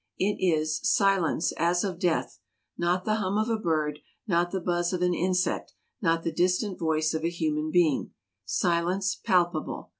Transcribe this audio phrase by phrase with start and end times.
[0.17, 2.39] It is "silence, as of death;"
[2.79, 6.79] not the hum of a bird, not the buzz of an insect, not the distant
[6.79, 8.09] voice of a human being.
[8.43, 9.89] Silence palpable.